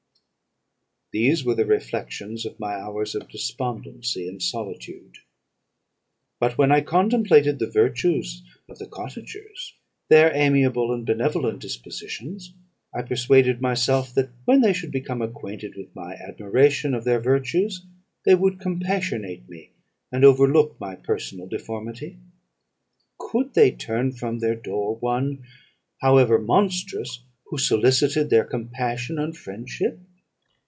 [1.13, 5.17] "These were the reflections of my hours of despondency and solitude;
[6.39, 9.73] but when I contemplated the virtues of the cottagers,
[10.07, 12.53] their amiable and benevolent dispositions,
[12.95, 17.85] I persuaded myself that when they should become acquainted with my admiration of their virtues,
[18.23, 19.71] they would compassionate me,
[20.13, 22.19] and overlook my personal deformity.
[23.17, 25.43] Could they turn from their door one,
[25.99, 29.99] however monstrous, who solicited their compassion and friendship?